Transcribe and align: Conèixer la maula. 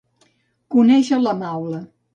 Conèixer 0.77 1.23
la 1.27 1.39
maula. 1.45 1.89